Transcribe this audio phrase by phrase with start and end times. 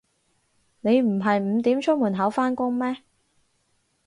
[0.79, 3.03] 你唔係五點出門口返工咩